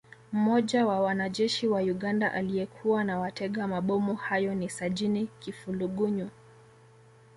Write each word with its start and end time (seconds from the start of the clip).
Mmoja 0.31 0.85
wa 0.85 0.99
wanajeshi 0.99 1.67
wa 1.67 1.79
Uganda 1.81 2.31
aliyekuwa 2.31 3.03
na 3.03 3.19
watega 3.19 3.67
mabomu 3.67 4.15
hayo 4.15 4.55
ni 4.55 4.69
Sajini 4.69 5.29
Kifulugunyu 5.39 6.29